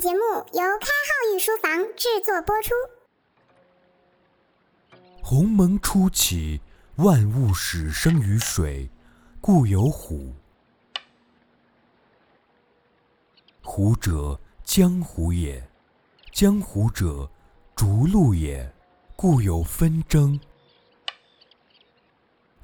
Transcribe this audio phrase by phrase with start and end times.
[0.00, 2.70] 节目由开号御书房制作播出。
[5.22, 6.58] 鸿蒙初起，
[6.96, 8.88] 万物始生于水，
[9.42, 10.32] 故有虎。
[13.60, 15.62] 虎者，江湖也；
[16.32, 17.30] 江湖者，
[17.76, 18.72] 逐鹿也，
[19.14, 20.40] 故有纷争。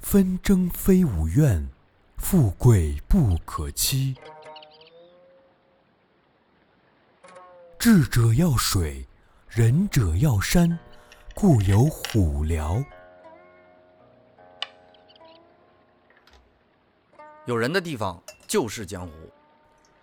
[0.00, 1.68] 纷争非吾愿，
[2.16, 4.16] 富贵不可欺。
[7.88, 9.06] 智者要水，
[9.48, 10.76] 仁者要山，
[11.36, 12.84] 故有虎聊。
[17.44, 19.12] 有人的地方就是江湖，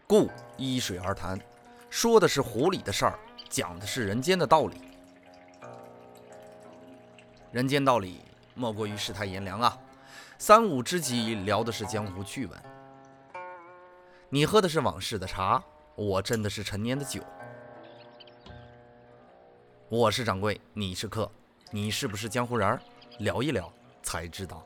[0.07, 1.37] 故依水而谈，
[1.89, 4.77] 说的是湖里的事儿，讲的是人间的道理。
[7.51, 8.21] 人间道理
[8.55, 9.77] 莫过于世态炎凉啊！
[10.37, 12.57] 三五知己聊的是江湖趣闻，
[14.29, 15.61] 你喝的是往事的茶，
[15.95, 17.21] 我斟的是陈年的酒。
[19.95, 21.31] 我是掌柜，你是客，
[21.69, 22.81] 你是不是江湖人儿？
[23.19, 24.65] 聊一聊才知道。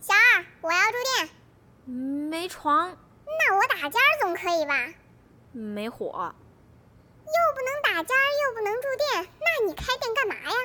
[0.00, 1.28] 小二，我要住店。
[1.84, 4.94] 没床，那我打尖儿总可以吧？
[5.50, 6.32] 没火，
[7.28, 10.56] 又不能打尖儿，又不能住店，那你开店干嘛呀？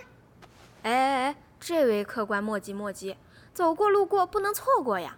[0.83, 3.17] 哎哎哎，这位客官莫急莫急，
[3.53, 5.17] 走过路过不能错过呀。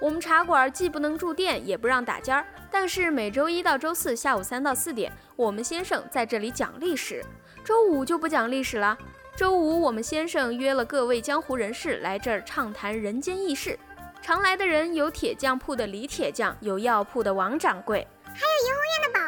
[0.00, 7.24] 我们茶馆既不能住店，也不让打尖儿，但是每周一到周四下午三到四点，我们先生在这里讲历史。
[7.64, 8.98] 周五就不讲历史了。
[9.36, 13.78] 周五我们先生约了各位江湖人士来这儿畅谈人间轶事。
[14.20, 18.81] 常来的人有铁匠铺的李铁匠，有药铺的王掌柜，还有怡红院的宝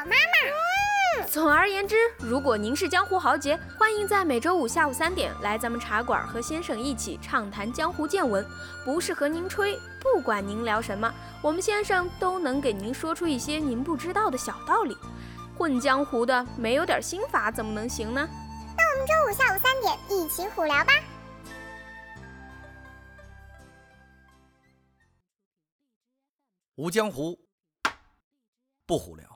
[0.05, 1.27] 妈妈。
[1.27, 8.45] 总而言之，如果您是江湖豪杰，欢迎在每周五下午三点来咱们茶馆和先生一起畅谈江湖见闻。
[8.85, 14.97] 不是和您吹，不管您聊什么，我们先生都能给您说出一些您不知道的小道理。
[15.57, 18.29] 混江湖的没有点心法怎么能行呢？
[18.77, 20.93] 那我们周五下午三点一起虎聊吧。
[26.77, 27.39] 无江湖，
[28.85, 29.34] 不胡聊。